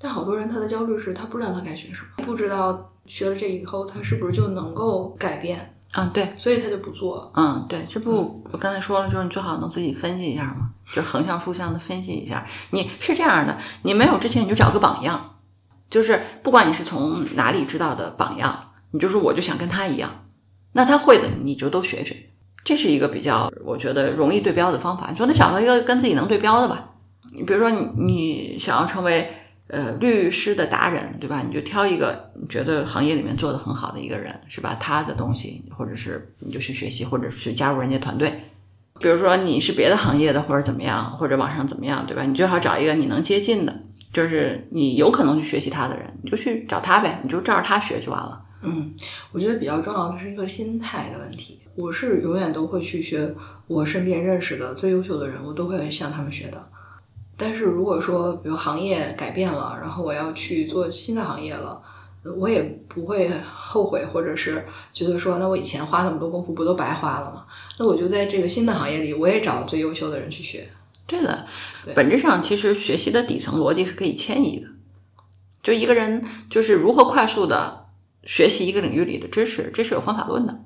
[0.00, 7.32] 但好多人他的焦虑是他不知道他该学什么，不知道学了这以后他是不是就能够改变，嗯，对，所以他就不做。
[7.34, 12.46] 嗯，对，这不我刚才说了，就是你最好能自己分析一下嘛，就横向竖向的分析一下。
[12.70, 15.36] 你是这样的，你没有之前你就找个榜样。
[15.88, 20.10] 就是不管你是从哪里知道的榜样，你就说我就想跟他一样，
[20.72, 22.14] 那他会的你就都学学，
[22.62, 25.08] 这是一个比较我觉得容易对标的方法。
[25.10, 26.90] 你说那找到一个跟自己能对标的吧，
[27.34, 29.32] 你比如说你你想要成为
[29.68, 31.42] 呃律师的达人，对吧？
[31.46, 34.76] 你就挑一个你觉得行业里面做的很好的一个人，是吧？
[34.80, 38.32] 他的东西，或者是你就去学习，或者是加入人家团队。
[39.00, 42.24] 比如说你是别的行业的，或者怎么样，或者网上怎么样，对吧？
[42.24, 43.82] 你最好找一个你能接近的。
[44.10, 48.42] 就是你有可能去学习他的人，你就去找他呗，你就照着他学就完了。
[48.62, 48.90] 嗯，
[49.32, 51.60] 我觉得比较重要的是一个心态的问题。
[51.76, 53.32] 我是永远都会去学
[53.66, 56.68] 我身边认识的最优秀的人，我都会向他们学的。
[57.38, 61.80] 但是如果说比如行业改变了，然后我要去做新的行业了，
[62.36, 67.46] 我也不会后悔，或者是觉得说那我以前花那么多功夫不都白花了吗？
[67.78, 70.68] 那我就在这个新的行业里，我也找最优秀的人去学。
[71.06, 71.46] 对的，
[71.94, 74.66] 本质上其实学习的底层逻辑是可以迁移的。
[75.62, 77.86] 就一个人就是如何快速的
[78.24, 80.60] 学习一个领域里的知识，这是有方法论的。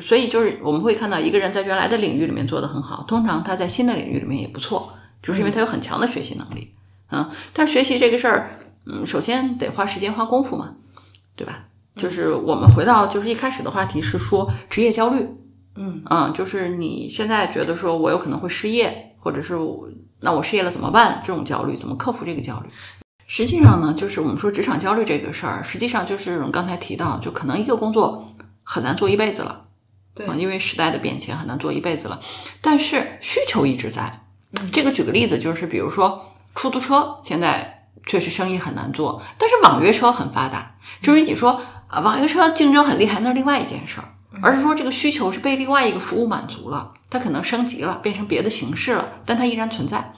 [0.00, 4.92] 所以就是我们会看到一个人在原来的领域里面做得很好，通常他在新的领域里面也不错，
[5.24, 6.72] 就是因为他有很强的学习能力。
[7.10, 10.76] 嗯，但学习这个事儿，嗯，首先得花时间花功夫嘛，
[11.34, 11.64] 对吧？
[11.96, 15.26] 就是我们回到就是一开始的话题是说职业焦虑。
[15.76, 19.10] 嗯嗯，就是你现在觉得说我有可能会失业。
[19.24, 19.58] 或者是
[20.20, 21.22] 那我失业了怎么办？
[21.24, 22.68] 这种焦虑怎么克服这个焦虑？
[23.26, 28.22] 实际上呢，就是我们说职场焦虑这个事儿，实际上就是我们刚才提到，就可能一个工作
[28.62, 29.64] 很难做一辈子了，
[30.14, 32.20] 对，因为时代的变迁很难做一辈子了。
[32.60, 34.23] 但是需求一直在。
[34.72, 40.76] 这个举个例子，就是比如说出租车现在确实生意很难做，但是网约车很发达。
[41.00, 44.08] 至于你说啊，网约车竞争很厉害，那是另外一件事儿。
[44.42, 50.12] 而是说，这个需求是被另外一个服务满足了，它可能升级了，变成别的形式了，但它依然存在。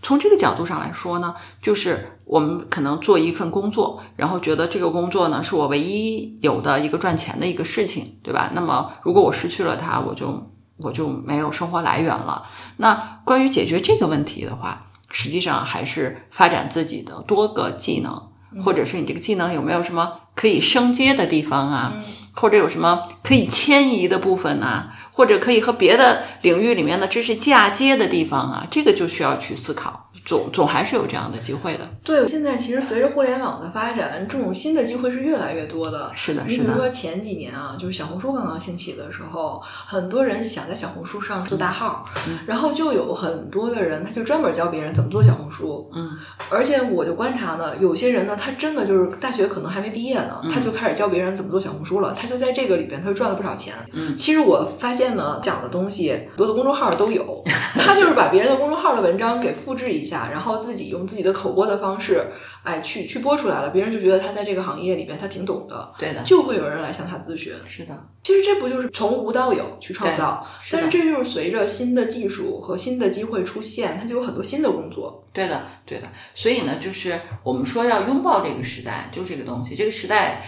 [0.00, 8.50] 从这个角度上来说呢，就是我们可能做一份工作，然后觉得这个工作呢是我唯一有的一个赚钱的一个事情，对吧？
[8.54, 10.50] 那么如果我失去了它，我就
[10.82, 12.44] 我就没有生活来源了。
[12.76, 21.94] 那关于解决这个问题的话，实际上还是发展自己的多个技能，或者是你这个技能有没有什么可以升阶的地方啊？
[22.34, 24.94] 或者有什么可以迁移的部分啊？
[25.12, 28.66] 或者可以和别的领域里面的知识嫁接的地方啊？
[28.70, 30.10] 这个就需要去思考。
[30.24, 31.88] 总总还是有这样的机会的。
[32.04, 36.10] 对，现在其实随着互联网的发展，这种新的机会是越来越多的。
[36.14, 36.62] 是的，是的。
[36.62, 42.04] 你比如说前几年啊，就是小红书刚刚兴起的时候，很多人想在小红书上做大号，
[42.46, 45.90] 然后就有很多的人，他就专门教别人怎么做小红书。
[45.94, 46.10] 嗯。
[46.48, 53.74] 而且我就观察呢，有些人呢，他真的就是大学可能还没毕业呢，他就开始教别人怎么做小红书了，他就在这个里边，他就赚了不少钱。
[53.92, 54.16] 嗯。
[54.16, 57.42] 其实我发现呢，讲的东西很多的公众号都有，
[57.74, 60.11] 他就是把别人的公众号的文章给复制一下。
[60.30, 62.24] 然后自己用自己的口播的方式，
[62.62, 67.52] 哎，去去播出来了，别人就觉得他在这个行业里边他挺懂的，对的，就会有人来向他咨询。
[67.66, 70.46] 是的，其实这不就是从无到有去创造？
[70.70, 75.26] 但是这就是随着新的技术和新的机会出现，它就有很多新的工作。
[75.32, 76.08] 对的，对的。
[76.34, 79.74] 所以呢，就是我们说要拥抱这个时代，就这个东西。
[79.74, 80.42] 这个时代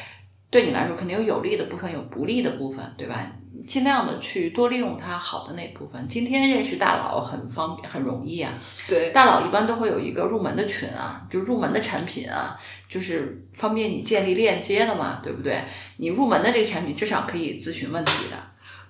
[0.51, 3.21] 对你来说肯定有有利的部分，有不利的部分，对吧？
[3.67, 6.07] 尽量的去多利用它好的那部分。
[6.09, 8.53] 今天认识大佬很方便，很容易啊。
[8.89, 15.63] 对，大佬一般都会有一个入门的群啊，就入门的产品啊，就是方便你建立链接的嘛，对不对？
[15.99, 18.37] 你入门的这个产品至少可以咨询问题的。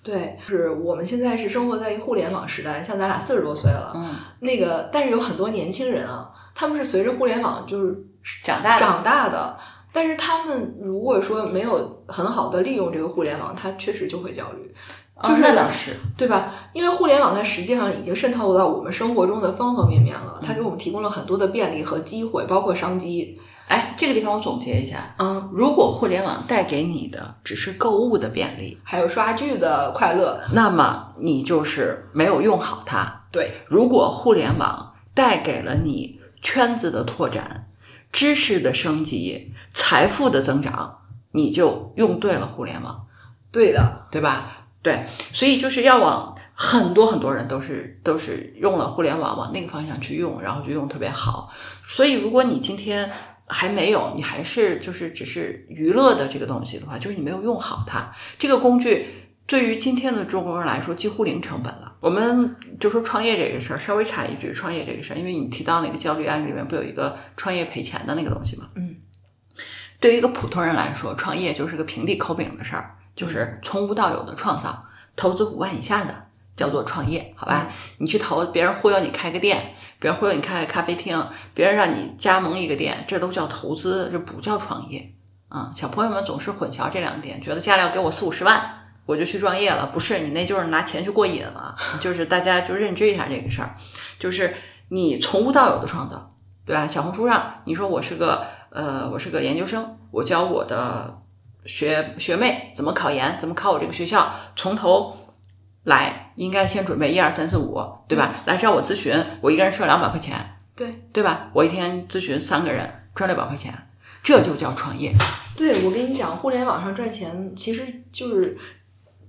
[0.03, 7.97] 对，是我们现在是生活在一个互联网时代，像咱俩四十多岁了，嗯，那个，但是有很多年轻人啊，他们是随着互联网就是
[8.43, 9.59] 长大长大的。
[9.95, 14.75] 但是他们如果说没有很好的利用这个互联网，他确实就会焦虑。
[15.23, 16.53] 就是那倒是，对吧？
[16.73, 23.39] 因为互联网它实际上已经渗透到我们生活中的方方面面了，它给我们提供了很多的便利和机会，包括商机。
[23.69, 33.23] 哎，这个地方我总结一下，嗯，如果互联网带给你的只是购物的便利，还有刷剧的快乐，那么你就是没有用好它。
[33.31, 37.64] 对，如果互联网带给了你圈子的拓展、
[38.15, 39.53] 知识的升级。
[39.75, 41.01] 财富的增长，
[41.33, 43.07] 你就用对了互联网，
[43.51, 44.69] 对的，对吧？
[44.83, 51.51] 对，所以就是要往很多很多人都是都是用了互联网往那个方向去用，然后就用特别好。
[51.85, 53.11] 所以如果你今天
[53.49, 59.09] 还没有，你还是就是只是娱乐的这个东西的话，就是你没有用好它这个工具。
[59.47, 61.97] 对于今天的中国人来说，几乎零成本了。
[62.01, 68.69] 我们就说创业这个事儿，稍微插一句，创业这个事儿，因为你提到那个焦虑案里面不有一个创业赔钱的那个东西吗？
[68.75, 68.97] 嗯，
[70.01, 74.83] 对于一个普通人来说，创业就是个平地抠饼的事儿，就是从无到有的创造，
[75.15, 76.27] 投资五万以下的
[76.57, 77.69] 叫做创业，好吧？
[77.99, 85.13] 你去投，别人忽悠你开个店，别人忽悠你开个咖啡厅，别人让你加盟一个店，这都叫投资，这不叫创业
[85.49, 85.71] 啊！
[85.77, 88.81] 小朋友们总是混淆这两点，觉得家里要给我四五十万。
[89.07, 93.75] 我就去创业了，不是你那就是拿钱去过瘾了， 就是大家就认知一下这个事儿，
[94.19, 94.57] 就是
[94.89, 96.89] 你从无到有的创造，对吧？
[96.89, 101.21] 小红书上你说我是个呃，我是个研究生，我教我的
[101.67, 105.15] 学学妹怎么考研，怎么考我这个学校，从头
[105.83, 108.35] 来，应该先准备一二三四五，对吧？
[108.47, 110.35] 来找我咨询，我一个人收两百块钱，
[110.75, 111.51] 对对吧？
[111.53, 113.73] 我一天咨询三个人，赚六百块钱，
[114.23, 115.13] 这就叫创业。
[115.55, 118.57] 对，我跟你讲，互联网上赚钱其实就是。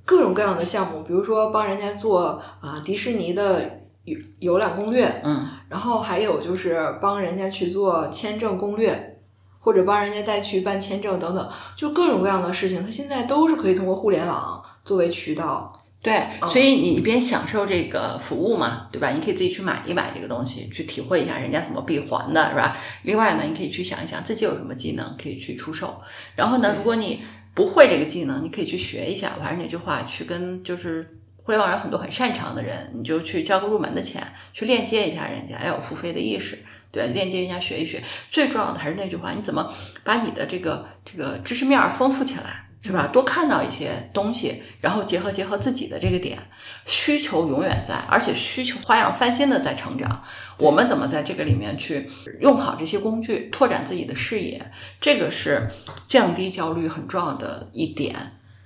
[0.05, 9.17] 各种各样的项目，比如说帮人家做啊迪士尼的游游览攻略，嗯，然后还有就是帮人家去做签证攻略，
[9.59, 15.81] 或者帮人家带去办签证等等，就各种各样的事情，它现在都是可以通过互联网作为渠道。
[16.03, 19.09] 对，所以你一边享受这个服务嘛，对吧？
[19.09, 22.77] 你可以自己去买一买这个东西，去体会一下人家怎么闭环的，是吧？
[23.01, 25.99] 另外呢，你可以去想一想自己有什么技能可以去出售，
[26.35, 27.23] 然后呢，如果你。
[27.55, 29.33] 不会这个技能，你可以去学一下。
[29.39, 36.59] 我还是那句话，去跟就是互联网上很多很擅长的人，你就去交个入门的钱，去链接一下人家，要有付费的意识，
[36.91, 38.03] 对链接人家学一学。
[38.29, 42.64] 最重要的还是那句话，你怎么把你的这个这个知识面丰富起来？
[42.85, 43.07] 是吧？
[43.07, 46.37] 多看到一些东西，然后结合结合自己的这个点，
[46.85, 50.23] 需求永远在，而且需求花样翻新的在成长。
[50.59, 52.07] 我们怎么在这个里面去
[52.39, 54.71] 用好这些工具，拓展自己的视野？
[55.01, 55.67] 这个是
[56.07, 58.15] 降低焦虑很重要的一点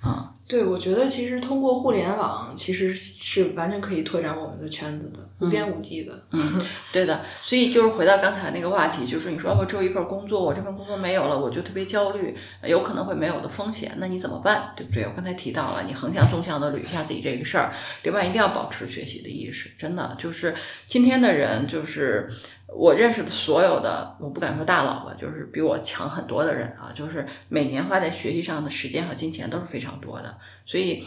[0.01, 0.33] 啊。
[0.49, 6.23] 对，我觉得其实通过互联网，其实是完全可以拓展我们的圈子的，无边无际的。
[6.31, 6.59] 嗯，
[6.91, 7.23] 对的。
[7.43, 14.73] 所以就是回到刚才那个话题，就是你说我只有一份工作，我这份工作没有了，我就特别焦虑，有可能会没有的风险，那你怎么办？
[14.75, 15.03] 对不对？
[15.03, 17.71] 我刚才提到了，你横向纵向的捋一下自己这个事儿。
[18.01, 20.55] 另外，一定要保持学习的意识，真的就是
[20.87, 22.27] 今天的人就是。
[22.71, 31.03] 我认识的所有的，我不敢说大佬吧，就是比我强很多的人啊，就是每年花在学习上的时间和金钱都是非常多的，所以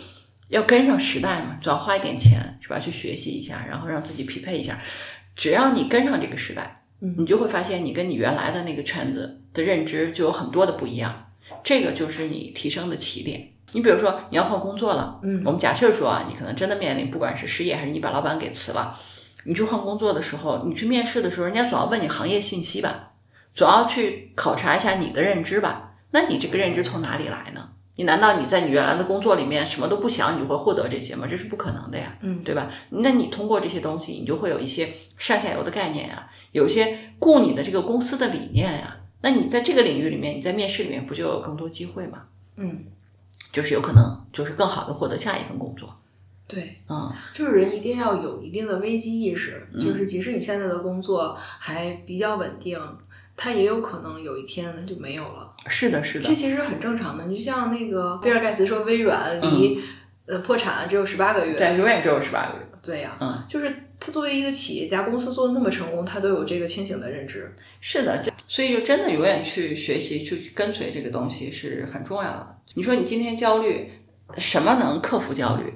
[0.48, 2.78] 要跟上时代嘛，总要花一点钱是吧？
[2.78, 4.78] 去学习一下，然后让自己匹配一下。
[5.34, 11.30] 只要你跟上这个时代，你就会发现你跟你原来的那个圈子的认知就有很多的不一样。
[11.64, 13.48] 这个就是你提升的起点。
[13.72, 18.98] 你比如说你要换工作了，嗯，我们假设说啊，你可能真的面临不管是失业还是你把老板给辞了。
[19.44, 23.12] 你去换工作的时候，你去面试的时候，人家总要问你行业信息吧，
[23.54, 25.94] 总要去考察一下你的认知吧。
[26.10, 27.70] 那你这个认知从哪里来呢？
[27.96, 31.26] 你难道你在你原来的工作里面什么都不想，你会获得这些吗？
[31.28, 32.70] 这是不可能的呀，嗯，对吧？
[32.90, 38.96] 那你通过这些东西，你就会有一些上下游的概念呀，有一些雇你的这个公司的理念呀。
[39.20, 42.22] 那你在这个领域里面，你在面试里面不就有更多机会吗？
[42.56, 42.84] 嗯，
[43.52, 44.02] 就是有可能
[44.32, 45.94] 就是更好的获得下一份工作。
[46.48, 52.78] 对，嗯，就是人一定要有一定的危机意识，就是即使你现在的工作还比较稳定，
[53.36, 55.54] 它也有可能有一天它就没有了。
[55.68, 57.24] 是的，是的，这其实很正常的。
[57.26, 59.80] 你就像那个比尔盖茨说，微软离
[60.26, 62.66] 呃破产只有十八个月，对，永远只有十八个月。
[62.82, 67.54] 对呀，嗯，就是他作为一个企业家，公司做的那么成功，他都有这个清醒的认知。
[67.80, 72.58] 是的，这所以就真的永远去学习，去跟随这个东西是很重要的。
[72.74, 73.90] 你说你今天焦虑，
[74.36, 75.72] 什么能克服焦虑？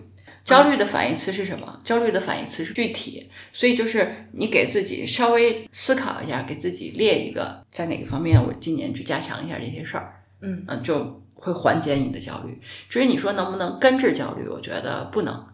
[0.46, 1.80] 焦虑的反义词是什么？
[1.82, 12.60] 焦虑的反义词是具体，所以就是你给自己稍微思考一下，给自己列一个在哪个方面我今年去加强一下这些事儿，嗯嗯，就会缓解你的焦虑。
[12.88, 15.44] 至于你说能不能根治焦虑，我觉得不能。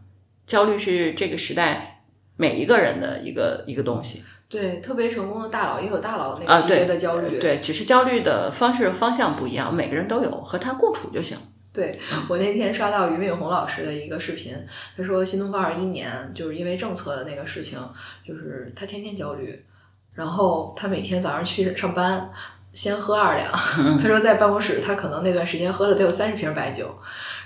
[0.47, 2.03] 焦虑是这个时代
[2.37, 4.23] 每一个人的一个一个东西。
[4.47, 11.39] 对，特别成功的大佬也有大佬那个级别的焦虑，对，只是焦虑的方式方向不一样，每个人都有，和他共处就行。
[11.73, 14.55] 对我那天刷到俞敏洪老师的一个视频，
[14.96, 17.79] 他说新东方二一年就是因为政策的那个事情，
[18.27, 19.65] 就是他天天焦虑，
[20.13, 22.31] 然后他每天早上去上班
[22.73, 23.51] 先喝二两，
[24.03, 26.94] 他说在办公室他可能那段时间喝了得有三十瓶白酒，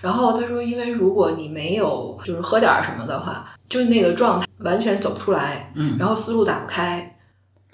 [0.01, 7.16] 然后他说因为如果你没有就是喝点什么的话，就是那个状态完全走不出来，嗯，然后思路打不开。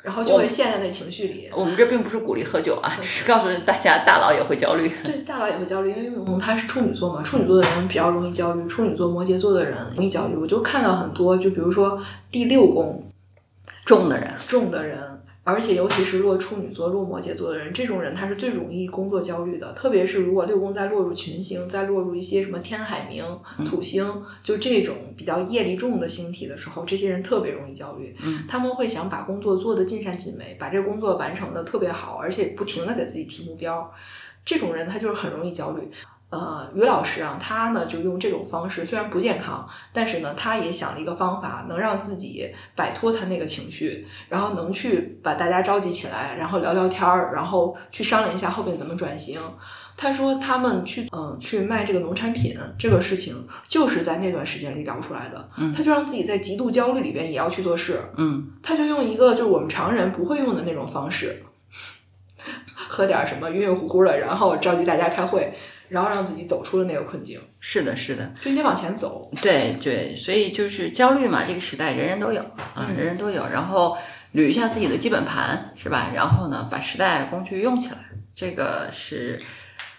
[0.02, 1.48] 然后就会陷在那情绪里。
[1.54, 4.90] 我们这并不是鼓励喝酒啊，只是告诉大家，大佬也会焦虑。
[5.04, 10.36] 对，大佬也会焦虑，因为永红他是处女座嘛，处女座的人比较容易焦虑，处女座、摩羯座的人容易焦虑。
[10.36, 13.08] 我就看到很多，就比如说第六宫
[13.84, 14.98] 重的人，重的人，
[15.44, 19.72] 而且尤其是落处女座、落摩羯座的人，这种人他是最容易工作焦虑的。
[19.72, 23.24] 特别是如果六宫再落入群星，再落入一些什么天海冥、
[23.64, 28.14] 土星，就这种比较业力重的星体的时候，这些人特别容易焦虑。
[28.24, 33.92] 嗯，他们会想把工作做得尽善尽美，把这个工作完成的特别好，而且不停的给自己提目标。
[34.44, 35.88] 这种人他就是很容易焦虑。
[36.32, 49.38] 呃，于老师啊，他呢就用这种方式，虽然不健康，但是呢，他也想了一个方法，能让自己摆脱他那个情绪，然后能去把大家召集起来，然后聊聊天儿，然后去商量一下后面怎么转型。
[49.94, 55.50] 他说他们去嗯去卖这个农产品这个事情，就是在那段时间里聊出来的。
[55.58, 61.42] 嗯他就让自己在极度焦虑里边也要去做事，嗯他就用一个就是我们常人不会用的那种方式，
[62.88, 65.52] 喝点儿什么晕晕乎乎的，然后召集大家开会，
[65.92, 69.30] 然后让自己走出了那个困境，是的，是的，就你得往前走。
[69.42, 72.40] 对对，所以就是焦虑嘛，这个时代人人都有
[72.74, 73.46] 啊，嗯人人都有。
[73.46, 73.94] 然后
[74.32, 76.10] 捋一下自己的基本盘，是吧？
[76.14, 77.98] 然后呢，把时代工具用起来，
[78.34, 79.42] 这个是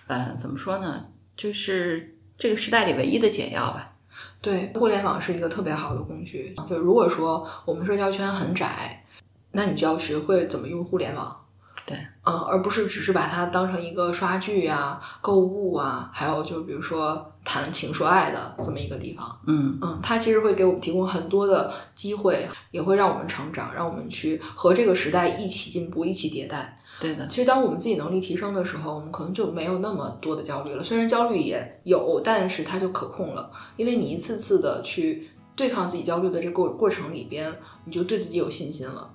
[0.08, 1.06] 呃怎么说呢？
[1.38, 3.94] 就是这个时代里唯一的解药吧。
[4.42, 6.56] 对，互联网是一个特别好的工具。
[6.68, 9.06] 就如果说我们社交圈很窄，
[9.52, 11.43] 那你就要学会怎么用互联网。
[11.86, 19.40] 对，嗯，而不是只是把它当成一个刷剧啊、购物啊，还有就比如说谈情说爱的这么一个地方。
[19.48, 26.80] 嗯嗯，它其实会给我们提供很多的机会，也会让我们成长，让我们去和这个时代一起进步、一起迭代。
[27.00, 30.84] 对的，其实，当我们自己能力提升的时候，我们可能就没有那么多的焦虑了。
[30.84, 37.54] 虽然焦虑也有，但是它就可控了，因为你一次次的去对抗自己焦虑的这个过过程里边，
[37.84, 39.12] 你就对自己有信心了。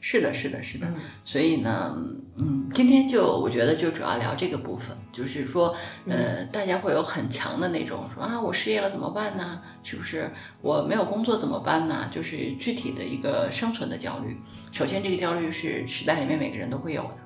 [0.00, 0.86] 是的，是的，是的。
[0.88, 0.94] 嗯
[1.24, 1.94] 所以呢，
[2.38, 5.76] 嗯，今天就我觉得就主要聊这个部分，就是说，
[6.06, 9.60] 呃，大家会有很强的那种说啊，我失业了怎么办呢？
[9.84, 10.30] 是不是
[10.62, 12.08] 我没有工作怎么办呢？
[12.10, 14.36] 就是具体的一个生存的焦虑。
[14.72, 17.16] 首先，这个焦虑是时代里面每个人都会有的，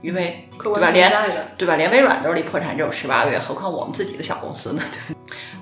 [0.00, 0.90] 因为对吧？
[0.90, 1.10] 连
[1.56, 1.76] 对吧？
[1.76, 4.82] 连微软都是离破产只有十八个月，何况我们自己的小公司呢？
[5.08, 5.16] 对？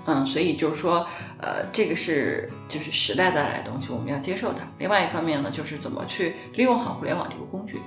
[0.07, 1.07] 嗯，所以就是说，
[1.41, 4.59] 呃，这个是就是时代带来的东西，我们要接受它。
[4.79, 7.81] 另外一方面呢，就是怎么去利用好互联网这个工具。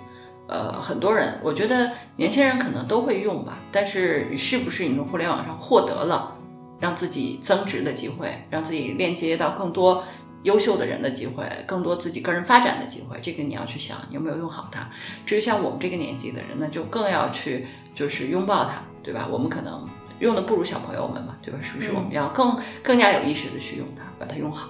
[0.48, 6.36] 呃，很多人，我觉得年轻人可能都会用吧，但是是不是你从互联网上获得了
[6.80, 10.04] 让自己增值的机会，让自己链接到更多
[10.44, 14.90] 优秀的人的机会，更多自己个人发展的机会，这个你要去想你有没有用好它。
[15.26, 19.28] 至于像我们这个年纪的人，那就更要去就是拥抱它，对吧？
[19.30, 19.88] 我们可能
[20.20, 21.60] 用的不如小朋友们嘛，对吧？
[21.62, 21.92] 是不是？
[21.92, 24.70] 嗯我们要更更加有意识的去用它，把它用好。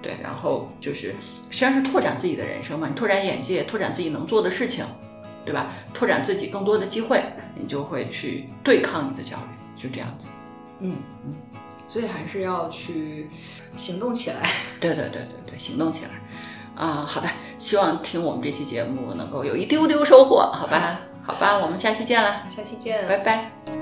[0.00, 1.14] 对，然后就是
[1.50, 4.84] 实际上是拓展自己的人生嘛，你拓展眼界，拓展自己能做的事情，
[5.44, 5.72] 对吧？
[5.92, 7.22] 拓展自己更多的机会，
[7.54, 10.28] 你就会去对抗你的焦虑，就这样子。
[10.80, 11.34] 嗯嗯，
[11.92, 13.28] 所以还是要去
[13.76, 14.48] 行动起来。
[14.80, 16.10] 对对对对对，行动起来
[16.74, 17.04] 啊！
[17.06, 17.28] 好的，
[17.58, 21.00] 希望听我们这期节目能够有一丢丢收获，好吧？
[21.22, 23.81] 好吧，我们下期见了，下期见，拜拜。